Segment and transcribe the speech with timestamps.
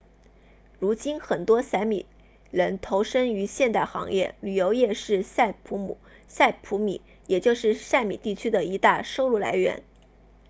[0.79, 2.07] 如今很多萨米
[2.49, 9.83] 人投身于现代行业旅游业是萨普米也就是萨米地区的一大收入来源